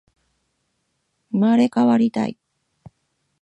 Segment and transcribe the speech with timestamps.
[1.29, 2.35] 生まれ変わりたい